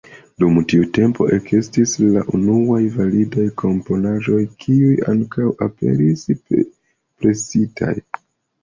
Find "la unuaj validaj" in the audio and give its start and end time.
2.15-3.45